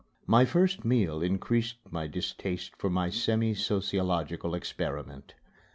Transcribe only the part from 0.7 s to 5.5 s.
meal increased my distaste for my semi sociological experiment.